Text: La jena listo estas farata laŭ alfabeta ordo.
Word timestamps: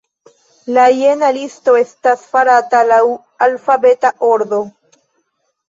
La 0.77 0.85
jena 0.99 1.29
listo 1.35 1.75
estas 1.83 2.25
farata 2.33 2.81
laŭ 2.95 2.99
alfabeta 3.49 4.15
ordo. 4.33 4.65